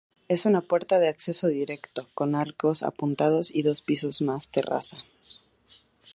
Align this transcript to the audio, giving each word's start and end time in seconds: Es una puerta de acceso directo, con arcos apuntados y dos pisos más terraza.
Es 0.29 0.47
una 0.47 0.61
puerta 0.61 0.97
de 0.97 1.09
acceso 1.09 1.45
directo, 1.45 2.07
con 2.15 2.33
arcos 2.33 2.81
apuntados 2.81 3.53
y 3.53 3.61
dos 3.61 3.83
pisos 3.83 4.19
más 4.23 4.49
terraza. 4.49 4.97